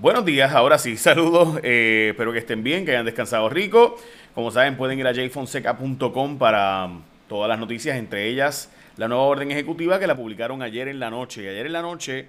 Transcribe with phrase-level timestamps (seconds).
[0.00, 3.98] Buenos días, ahora sí, saludos, eh, espero que estén bien, que hayan descansado rico.
[4.34, 9.24] Como saben, pueden ir a jfonseca.com para um, todas las noticias, entre ellas la nueva
[9.24, 11.42] orden ejecutiva que la publicaron ayer en la noche.
[11.42, 12.28] Y ayer en la noche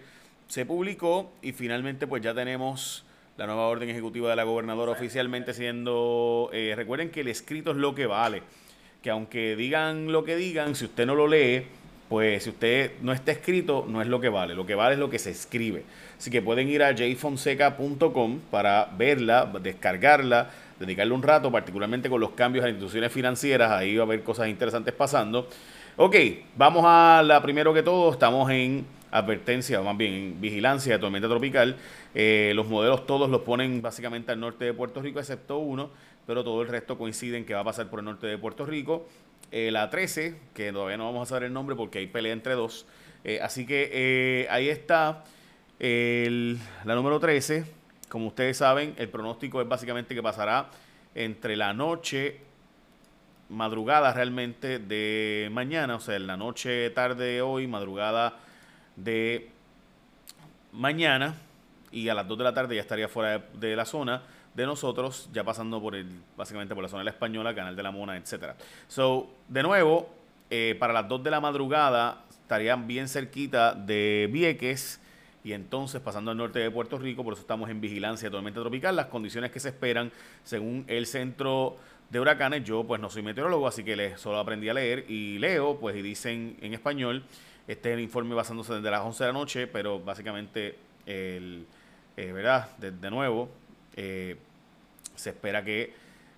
[0.50, 3.06] se publicó y finalmente pues ya tenemos
[3.38, 6.50] la nueva orden ejecutiva de la gobernadora oficialmente siendo...
[6.52, 8.44] Eh, recuerden que el escrito es lo que vale,
[9.02, 11.68] que aunque digan lo que digan, si usted no lo lee,
[12.12, 14.54] pues si usted no está escrito, no es lo que vale.
[14.54, 15.86] Lo que vale es lo que se escribe.
[16.18, 22.32] Así que pueden ir a jfonseca.com para verla, descargarla, dedicarle un rato, particularmente con los
[22.32, 23.72] cambios en instituciones financieras.
[23.72, 25.48] Ahí va a haber cosas interesantes pasando.
[25.96, 26.18] Ok,
[26.58, 28.12] vamos a la primero que todo.
[28.12, 31.78] Estamos en advertencia, o más bien en vigilancia de tormenta tropical.
[32.14, 35.90] Eh, los modelos todos los ponen básicamente al norte de Puerto Rico, excepto uno,
[36.28, 39.08] pero todo el resto coinciden que va a pasar por el norte de Puerto Rico.
[39.52, 42.54] Eh, la 13, que todavía no vamos a saber el nombre porque hay pelea entre
[42.54, 42.86] dos.
[43.26, 45.26] Eh, así que eh, ahí está
[45.78, 47.66] la número 13.
[48.08, 50.70] Como ustedes saben, el pronóstico es básicamente que pasará
[51.16, 52.40] entre la noche,
[53.50, 58.38] madrugada realmente de mañana, o sea, en la noche tarde de hoy, madrugada
[58.96, 59.50] de
[60.72, 61.36] mañana,
[61.92, 65.30] y a las 2 de la tarde ya estaría fuera de la zona de nosotros,
[65.32, 68.18] ya pasando por el, básicamente por la zona de la Española, Canal de la Mona,
[68.18, 68.56] etcétera.
[68.88, 70.10] So, de nuevo,
[70.50, 75.00] eh, para las 2 de la madrugada estarían bien cerquita de Vieques
[75.44, 78.60] y entonces pasando al norte de Puerto Rico, por eso estamos en vigilancia de tormenta
[78.60, 80.12] tropical, las condiciones que se esperan
[80.44, 81.78] según el centro
[82.10, 85.40] de huracanes, yo pues no soy meteorólogo, así que les, solo aprendí a leer y
[85.40, 87.24] leo, pues y dicen en español,
[87.68, 91.66] este es el informe basándose desde las 11 de la noche, pero básicamente el,
[92.18, 92.76] eh, ¿verdad?
[92.78, 93.50] de nuevo,
[93.96, 94.38] eh,
[95.16, 95.94] se espera que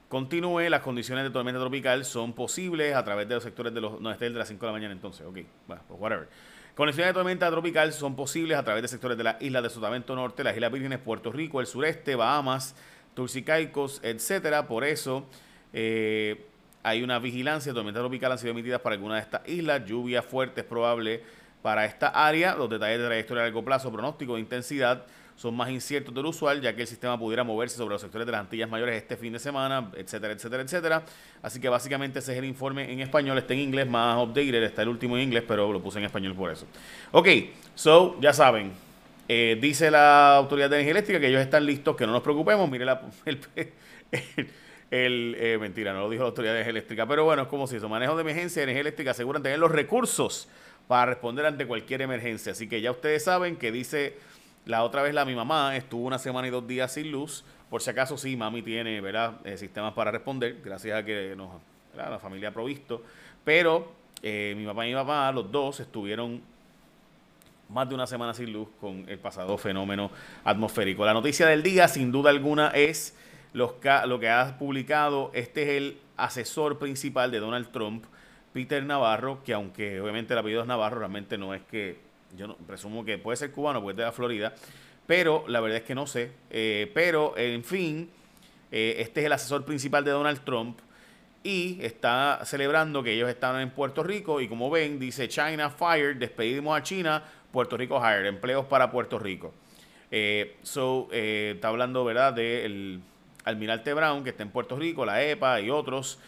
[0.09, 0.69] continúe.
[0.69, 3.99] Las condiciones de tormenta tropical son posibles a través de los sectores de los.
[3.99, 5.25] No, este es de las 5 de la mañana entonces.
[5.25, 6.27] Ok, bueno, pues whatever.
[6.75, 10.15] Condiciones de tormenta tropical son posibles a través de sectores de las islas de Sotavento
[10.15, 12.75] Norte, las Islas Vírgenes, Puerto Rico, el sureste, Bahamas,
[13.13, 14.67] Turks Caicos, etcétera.
[14.67, 15.27] Por eso
[15.71, 16.47] eh,
[16.81, 19.85] hay una vigilancia de tormenta tropical han sido emitidas para algunas de estas islas.
[19.85, 21.21] Lluvia fuerte es probable
[21.61, 22.55] para esta área.
[22.55, 25.05] Los detalles de trayectoria a largo plazo, pronóstico de intensidad
[25.35, 28.31] son más inciertos del usual, ya que el sistema pudiera moverse sobre los sectores de
[28.31, 31.03] las Antillas Mayores este fin de semana, etcétera, etcétera, etcétera.
[31.41, 34.83] Así que básicamente ese es el informe en español, está en inglés, más updated, está
[34.83, 36.67] el último en inglés, pero lo puse en español por eso.
[37.11, 37.27] Ok,
[37.75, 38.71] so, ya saben,
[39.27, 42.69] eh, dice la Autoridad de Energía Eléctrica que ellos están listos, que no nos preocupemos,
[42.69, 43.01] mire la,
[44.91, 47.65] el, eh, mentira, no lo dijo la Autoridad de Energía Eléctrica, pero bueno, es como
[47.65, 50.47] si eso, manejo de emergencia de energía eléctrica aseguran tener los recursos
[50.87, 52.51] para responder ante cualquier emergencia.
[52.51, 54.17] Así que ya ustedes saben que dice
[54.65, 57.43] la otra vez la mi mamá estuvo una semana y dos días sin luz.
[57.69, 59.33] Por si acaso sí, mami tiene, ¿verdad?
[59.43, 61.49] Eh, sistemas para responder, gracias a que nos,
[61.95, 63.01] la familia ha provisto.
[63.43, 63.91] Pero
[64.21, 66.41] eh, mi papá y mi papá, los dos, estuvieron
[67.69, 70.11] más de una semana sin luz con el pasado fenómeno
[70.43, 71.05] atmosférico.
[71.05, 73.17] La noticia del día, sin duda alguna, es
[73.51, 73.73] los,
[74.05, 75.31] lo que ha publicado.
[75.33, 78.05] Este es el asesor principal de Donald Trump,
[78.53, 81.97] Peter Navarro, que aunque obviamente el apellido es Navarro, realmente no es que
[82.35, 84.53] yo no, presumo que puede ser cubano, puede ser de la Florida,
[85.05, 86.31] pero la verdad es que no sé.
[86.49, 88.09] Eh, pero, en fin,
[88.71, 90.79] eh, este es el asesor principal de Donald Trump
[91.43, 96.15] y está celebrando que ellos están en Puerto Rico y como ven, dice China fired,
[96.15, 99.53] despedimos a China, Puerto Rico hired, empleos para Puerto Rico.
[100.09, 103.01] Eh, so, está hablando, ¿verdad?, del
[103.43, 106.19] almirante Brown, que está en Puerto Rico, la EPA y otros,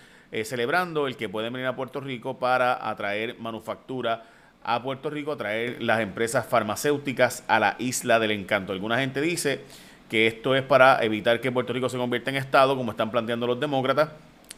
[0.43, 4.25] celebrando el que pueden venir a Puerto Rico para atraer manufactura
[4.65, 8.73] a Puerto Rico traer las empresas farmacéuticas a la isla del encanto.
[8.73, 9.61] Alguna gente dice
[10.09, 13.45] que esto es para evitar que Puerto Rico se convierta en Estado, como están planteando
[13.45, 14.09] los demócratas.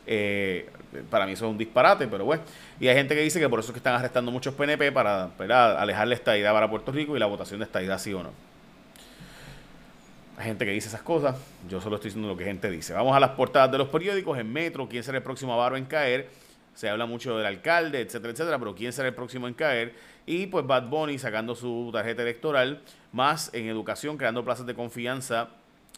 [0.06, 0.69] Eh,
[1.09, 2.41] para mí eso es un disparate, pero bueno.
[2.79, 5.28] Y hay gente que dice que por eso es que están arrestando muchos PNP para,
[5.38, 8.31] para alejar la estadidad para Puerto Rico y la votación de estadidad sí o no.
[10.38, 11.35] Hay gente que dice esas cosas,
[11.67, 12.94] yo solo estoy diciendo lo que gente dice.
[12.94, 14.38] Vamos a las portadas de los periódicos.
[14.38, 16.29] En Metro, ¿quién será el próximo avaro en caer?
[16.77, 19.95] Se habla mucho del alcalde, etcétera, etcétera, pero quién será el próximo en caer.
[20.27, 25.49] Y pues Bad Bunny sacando su tarjeta electoral, más en educación, creando plazas de confianza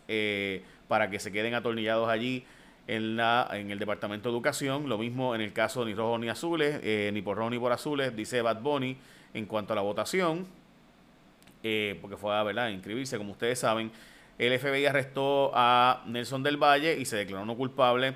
[0.07, 2.45] eh, para que se queden atornillados allí
[2.87, 4.87] en, la, en el Departamento de Educación.
[4.87, 7.73] Lo mismo en el caso ni rojos ni azules, eh, ni por rojos ni por
[7.73, 8.95] azules, dice Bad Bunny
[9.33, 10.47] en cuanto a la votación,
[11.61, 12.69] eh, porque fue a ¿verdad?
[12.69, 13.91] inscribirse, como ustedes saben.
[14.37, 18.15] El FBI arrestó a Nelson del Valle y se declaró no culpable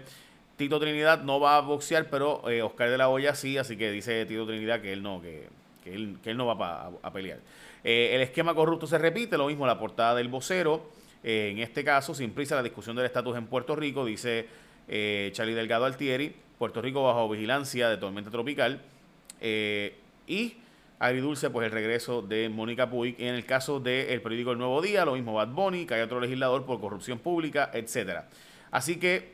[0.58, 3.92] Tito Trinidad no va a boxear, pero eh, Oscar de la Hoya sí, así que
[3.92, 5.48] dice Tito Trinidad que él no, que,
[5.86, 7.40] él, no va a, pelear.
[7.84, 10.90] Eh, el esquema corrupto se repite, lo mismo la portada del vocero.
[11.24, 14.48] Eh, en este caso, sin prisa, la discusión del estatus en Puerto Rico, dice
[14.88, 16.36] Charlie Delgado Altieri.
[16.60, 18.80] Puerto Rico bajo vigilancia de tormenta tropical.
[20.28, 20.54] y
[21.00, 23.16] agridulce, pues el regreso de Mónica Puig.
[23.18, 26.20] En el caso del periódico El Nuevo Día, lo mismo Bad Bunny, que hay otro
[26.20, 28.30] legislador por corrupción pública, etcétera.
[28.72, 29.34] Así que,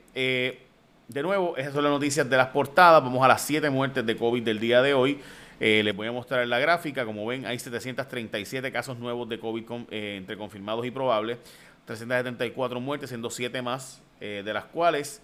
[1.09, 3.03] de nuevo, esas son las noticias de las portadas.
[3.03, 5.19] Vamos a las siete muertes de COVID del día de hoy.
[5.59, 7.03] Eh, les voy a mostrar la gráfica.
[7.03, 11.39] Como ven, hay 737 casos nuevos de COVID eh, entre confirmados y probables.
[11.85, 15.23] 374 muertes, siendo 7 más, de las cuales,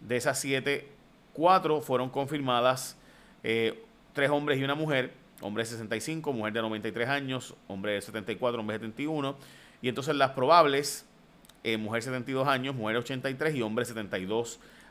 [0.00, 0.86] de esas 7,
[1.32, 2.98] 4 fueron confirmadas.
[3.40, 3.74] 3
[4.28, 8.74] hombres y una mujer hombre de 65, mujer de 93 años, hombre de 74, hombre
[8.74, 9.36] de 71.
[9.80, 11.06] Y entonces las probables,
[11.64, 14.81] eh, mujer 72 años, mujer 83 y hombre 72 años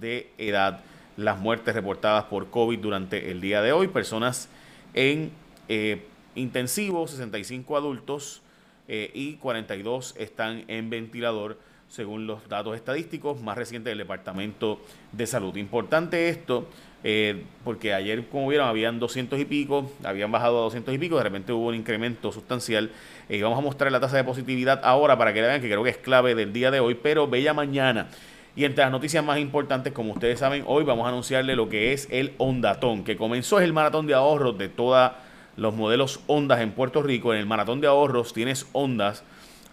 [0.00, 0.80] de edad.
[1.16, 4.50] Las muertes reportadas por COVID durante el día de hoy, personas
[4.92, 5.30] en
[5.68, 8.42] eh, intensivo, 65 adultos
[8.88, 11.56] eh, y 42 están en ventilador
[11.88, 14.80] según los datos estadísticos más recientes del Departamento
[15.12, 15.56] de Salud.
[15.56, 16.66] Importante esto,
[17.04, 21.18] eh, porque ayer, como vieron, habían 200 y pico, habían bajado a 200 y pico,
[21.18, 22.90] de repente hubo un incremento sustancial.
[23.28, 25.84] y eh, vamos a mostrar la tasa de positividad ahora para que vean que creo
[25.84, 28.08] que es clave del día de hoy, pero bella mañana.
[28.54, 31.92] Y entre las noticias más importantes, como ustedes saben, hoy vamos a anunciarle lo que
[31.92, 35.12] es el Ondatón, que comenzó es el maratón de ahorros de todos
[35.56, 37.32] los modelos Ondas en Puerto Rico.
[37.32, 39.24] En el maratón de ahorros tienes Ondas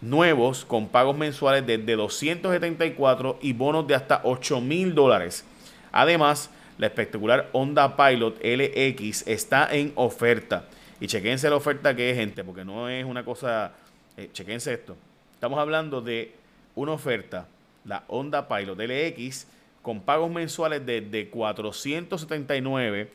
[0.02, 5.46] nuevos con pagos mensuales desde 274 y bonos de hasta 8 mil dólares.
[5.92, 10.66] Además, la espectacular Honda Pilot LX está en oferta.
[11.02, 13.74] Y chequense la oferta que es, gente, porque no es una cosa.
[14.16, 14.96] Eh, chequense esto.
[15.34, 16.34] Estamos hablando de
[16.75, 17.48] una oferta,
[17.89, 19.47] la Honda Pilot LX,
[19.81, 23.12] con pagos mensuales desde 479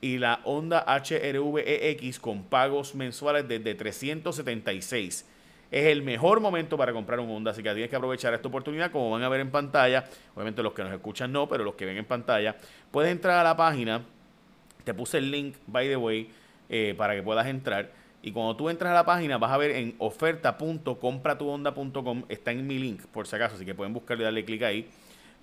[0.00, 5.26] y la Honda HRV EX con pagos mensuales desde 376
[5.72, 8.92] es el mejor momento para comprar un Honda, así que tienes que aprovechar esta oportunidad,
[8.92, 10.04] como van a ver en pantalla,
[10.34, 12.56] obviamente los que nos escuchan no, pero los que ven en pantalla,
[12.90, 14.02] puedes entrar a la página,
[14.84, 16.30] te puse el link, by the way,
[16.68, 17.90] eh, para que puedas entrar,
[18.22, 22.78] y cuando tú entras a la página vas a ver en oferta.compratuhonda.com, está en mi
[22.78, 24.88] link, por si acaso, así que pueden buscarlo y darle clic ahí.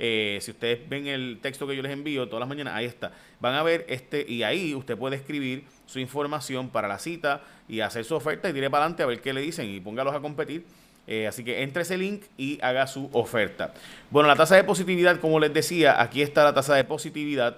[0.02, 3.12] Eh, si ustedes ven el texto que yo les envío todas las mañanas, ahí está.
[3.42, 7.82] Van a ver este y ahí usted puede escribir su información para la cita y
[7.82, 10.22] hacer su oferta y tire para adelante a ver qué le dicen y póngalos a
[10.22, 10.64] competir.
[11.06, 13.74] Eh, así que entre ese link y haga su oferta.
[14.10, 17.58] Bueno, la tasa de positividad, como les decía, aquí está la tasa de positividad.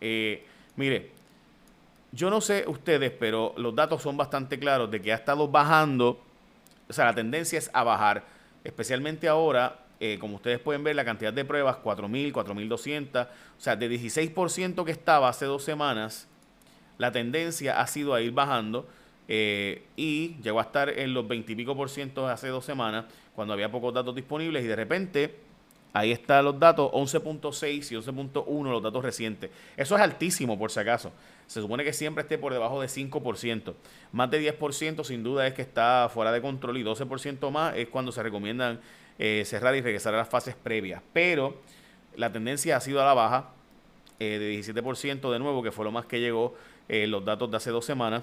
[0.00, 0.44] Eh,
[0.76, 1.10] mire,
[2.12, 6.20] yo no sé ustedes, pero los datos son bastante claros de que ha estado bajando.
[6.88, 8.24] O sea, la tendencia es a bajar,
[8.64, 13.76] especialmente ahora eh, como ustedes pueden ver, la cantidad de pruebas, 4.000, 4.200, o sea,
[13.76, 16.26] de 16% que estaba hace dos semanas,
[16.98, 18.88] la tendencia ha sido a ir bajando
[19.28, 23.04] eh, y llegó a estar en los 20 y pico por ciento hace dos semanas,
[23.36, 25.36] cuando había pocos datos disponibles y de repente
[25.92, 29.50] Ahí están los datos, 11.6 y 11.1 los datos recientes.
[29.76, 31.12] Eso es altísimo por si acaso.
[31.46, 33.74] Se supone que siempre esté por debajo de 5%.
[34.12, 37.88] Más de 10% sin duda es que está fuera de control y 12% más es
[37.88, 38.80] cuando se recomiendan
[39.18, 41.02] eh, cerrar y regresar a las fases previas.
[41.12, 41.58] Pero
[42.16, 43.50] la tendencia ha sido a la baja
[44.18, 46.54] eh, de 17% de nuevo, que fue lo más que llegó
[46.88, 48.22] eh, los datos de hace dos semanas,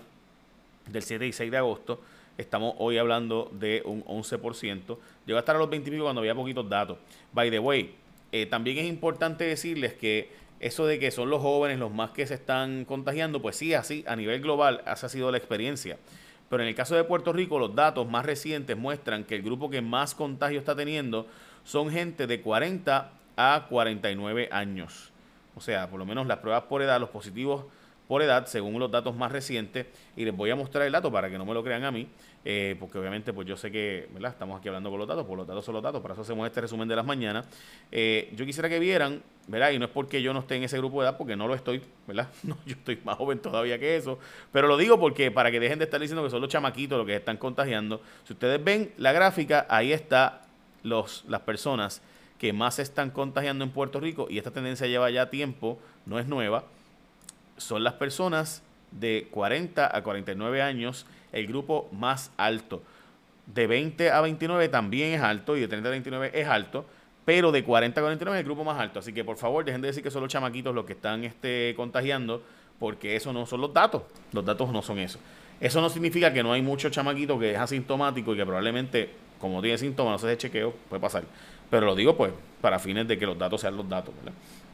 [0.88, 2.02] del 7 y 6 de agosto.
[2.40, 4.98] Estamos hoy hablando de un 11%.
[5.26, 6.98] Llegó a estar a los 20 y cuando había poquitos datos.
[7.34, 7.94] By the way,
[8.32, 10.32] eh, también es importante decirles que
[10.62, 14.06] eso de que son los jóvenes los más que se están contagiando, pues sí, así
[14.08, 15.98] a nivel global, esa ha sido la experiencia.
[16.50, 19.70] Pero en el caso de Puerto Rico, los datos más recientes muestran que el grupo
[19.70, 21.28] que más contagio está teniendo
[21.66, 25.12] son gente de 40 a 49 años.
[25.58, 27.66] O sea, por lo menos las pruebas por edad, los positivos
[28.10, 29.86] por edad, según los datos más recientes,
[30.18, 32.08] y les voy a mostrar el dato para que no me lo crean a mí,
[32.44, 34.32] eh, porque obviamente pues yo sé que ¿verdad?
[34.32, 36.48] estamos aquí hablando con los datos, por los datos son los datos, para eso hacemos
[36.48, 37.46] este resumen de las mañanas.
[37.92, 39.70] Eh, yo quisiera que vieran, ¿verdad?
[39.70, 41.54] y no es porque yo no esté en ese grupo de edad, porque no lo
[41.54, 42.30] estoy, ¿verdad?
[42.44, 44.18] No, yo estoy más joven todavía que eso,
[44.52, 47.06] pero lo digo porque para que dejen de estar diciendo que son los chamaquitos los
[47.06, 48.02] que están contagiando.
[48.24, 50.48] Si ustedes ven la gráfica, ahí está
[50.82, 52.02] los, las personas
[52.40, 56.18] que más se están contagiando en Puerto Rico, y esta tendencia lleva ya tiempo, no
[56.18, 56.64] es nueva
[57.60, 62.82] son las personas de 40 a 49 años, el grupo más alto.
[63.46, 66.86] De 20 a 29 también es alto y de 30 a 29 es alto,
[67.26, 69.00] pero de 40 a 49 es el grupo más alto.
[69.00, 71.74] Así que por favor dejen de decir que son los chamaquitos los que están este,
[71.76, 72.42] contagiando,
[72.80, 74.04] porque eso no son los datos.
[74.32, 75.20] Los datos no son eso.
[75.60, 79.62] Eso no significa que no hay muchos chamaquitos que es asintomático y que probablemente, como
[79.62, 81.24] tiene síntomas, no se de chequeo, puede pasar.
[81.70, 84.14] Pero lo digo pues para fines de que los datos sean los datos.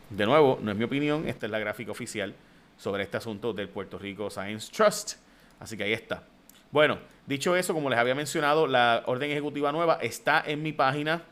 [0.10, 2.36] De nuevo, no es mi opinión, esta es la gráfica oficial
[2.77, 5.13] sobre este asunto del Puerto Rico Science Trust.
[5.60, 6.24] Así que ahí está.
[6.72, 11.24] Bueno, dicho eso, como les había mencionado, la orden ejecutiva nueva está en mi página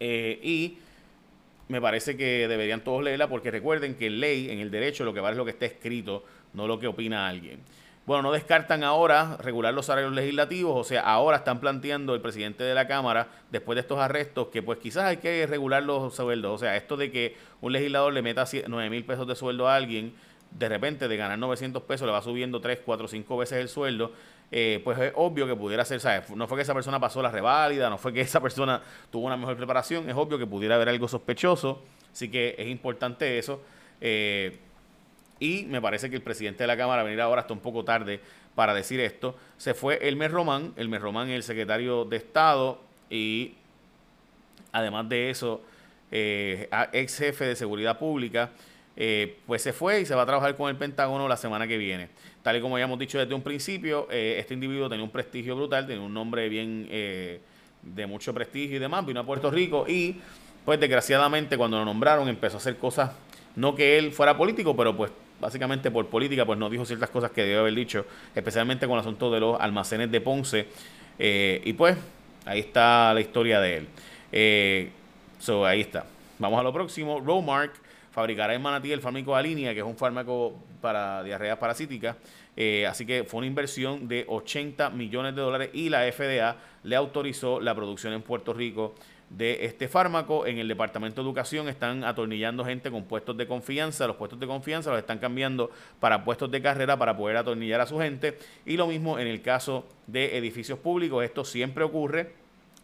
[0.00, 0.78] eh, y
[1.68, 5.20] me parece que deberían todos leerla porque recuerden que ley, en el derecho, lo que
[5.20, 6.24] vale es lo que está escrito.
[6.52, 7.60] no lo que opina alguien.
[8.06, 12.62] Bueno, no descartan ahora regular los salarios legislativos, o sea, ahora están planteando el presidente
[12.62, 16.52] de la Cámara, después de estos arrestos, que pues quizás hay que regular los sueldos.
[16.52, 19.76] O sea, esto de que un legislador le meta 9 mil pesos de sueldo a
[19.76, 20.14] alguien,
[20.50, 24.12] de repente de ganar 900 pesos le va subiendo 3, 4, 5 veces el sueldo,
[24.52, 26.28] eh, pues es obvio que pudiera ser, ¿sabes?
[26.28, 29.38] No fue que esa persona pasó la reválida, no fue que esa persona tuvo una
[29.38, 31.82] mejor preparación, es obvio que pudiera haber algo sospechoso,
[32.12, 33.62] así que es importante eso.
[34.02, 34.58] Eh,
[35.40, 38.20] y me parece que el presidente de la Cámara, venir ahora hasta un poco tarde
[38.54, 43.54] para decir esto, se fue Elmer Román, Elmer Román el secretario de Estado y
[44.72, 45.62] además de eso,
[46.10, 48.50] eh, ex jefe de seguridad pública,
[48.96, 51.76] eh, pues se fue y se va a trabajar con el Pentágono la semana que
[51.78, 52.08] viene.
[52.42, 55.56] Tal y como ya hemos dicho desde un principio, eh, este individuo tenía un prestigio
[55.56, 60.16] brutal, tenía un nombre bien de mucho prestigio y demás, vino a Puerto Rico y
[60.64, 63.10] pues desgraciadamente cuando lo nombraron empezó a hacer cosas,
[63.56, 67.30] no que él fuera político, pero pues básicamente por política, pues no dijo ciertas cosas
[67.30, 70.66] que debió haber dicho, especialmente con el asunto de los almacenes de Ponce.
[71.18, 71.96] Eh, y pues,
[72.44, 73.88] ahí está la historia de él.
[74.32, 74.90] Eh,
[75.38, 76.06] so, ahí está.
[76.38, 77.20] Vamos a lo próximo.
[77.20, 77.72] Romark
[78.10, 82.16] fabricará en Manatí el fármaco Alinea, que es un fármaco para diarreas parasíticas.
[82.56, 86.94] Eh, así que fue una inversión de 80 millones de dólares y la FDA le
[86.94, 88.94] autorizó la producción en Puerto Rico
[89.36, 90.46] de este fármaco.
[90.46, 94.06] En el Departamento de Educación están atornillando gente con puestos de confianza.
[94.06, 97.86] Los puestos de confianza los están cambiando para puestos de carrera para poder atornillar a
[97.86, 98.38] su gente.
[98.64, 101.24] Y lo mismo en el caso de edificios públicos.
[101.24, 102.32] Esto siempre ocurre.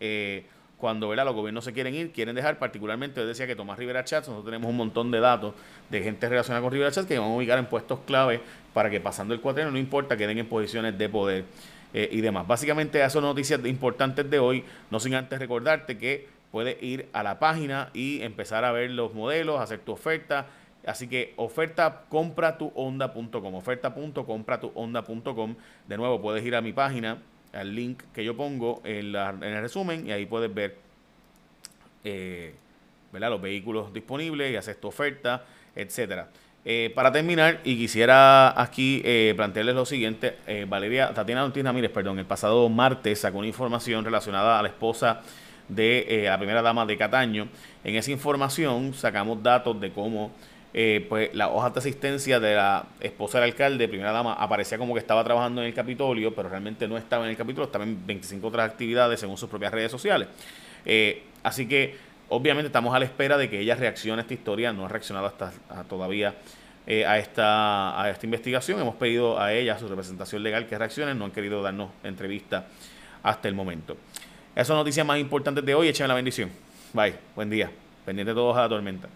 [0.01, 0.45] Eh,
[0.81, 4.47] cuando los gobiernos se quieren ir, quieren dejar, particularmente, decía que Tomás Rivera Chats, nosotros
[4.47, 5.53] tenemos un montón de datos
[5.91, 8.41] de gente relacionada con Rivera Chats que van a ubicar en puestos clave
[8.73, 11.45] para que pasando el cuatreno, no importa, queden en posiciones de poder
[11.93, 12.47] eh, y demás.
[12.47, 17.39] Básicamente, esas noticias importantes de hoy, no sin antes recordarte que puedes ir a la
[17.39, 20.47] página y empezar a ver los modelos, hacer tu oferta.
[20.87, 25.55] Así que oferta compra tu onda.com, oferta.compratuonda.com.
[25.87, 27.19] De nuevo, puedes ir a mi página,
[27.53, 30.77] al link que yo pongo en, el resumen y ahí puedes ver
[32.05, 32.55] eh,
[33.13, 36.29] los vehículos disponibles y hacer tu oferta, etcétera.
[36.63, 41.91] Eh, para terminar, y quisiera aquí eh, plantearles lo siguiente, eh, Valeria, Tatiana Ortiz Ramírez,
[41.91, 45.23] perdón, el pasado martes sacó una información relacionada a la esposa
[45.71, 47.49] de eh, la primera dama de Cataño.
[47.85, 50.33] En esa información sacamos datos de cómo
[50.73, 54.95] eh, pues la hoja de asistencia de la esposa del alcalde, primera dama, aparecía como
[54.95, 58.07] que estaba trabajando en el Capitolio, pero realmente no estaba en el Capitolio, estaba en
[58.07, 60.29] 25 otras actividades según sus propias redes sociales.
[60.85, 61.97] Eh, así que
[62.29, 65.27] obviamente estamos a la espera de que ella reaccione a esta historia, no ha reaccionado
[65.27, 65.53] hasta
[65.89, 66.35] todavía
[66.87, 68.81] a, esta, a esta investigación.
[68.81, 72.67] Hemos pedido a ella, a su representación legal, que reaccione, no han querido darnos entrevista
[73.23, 73.97] hasta el momento.
[74.55, 75.89] Esas son noticias más importantes de hoy.
[75.89, 76.51] Échame la bendición.
[76.93, 77.15] Bye.
[77.35, 77.71] Buen día.
[78.05, 79.09] Pendiente todos a la tormenta.